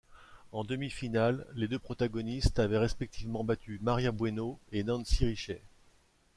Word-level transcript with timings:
En 0.51 0.63
demi-finale, 0.63 1.45
les 1.53 1.67
deux 1.67 1.77
protagonistes 1.77 2.57
avaient 2.57 2.79
respectivement 2.79 3.43
battu 3.43 3.77
Maria 3.83 4.11
Bueno 4.11 4.59
et 4.71 4.83
Nancy 4.83 5.25
Richey. 5.27 5.61